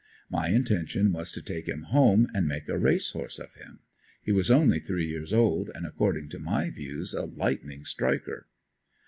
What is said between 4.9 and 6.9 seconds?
years old and according to my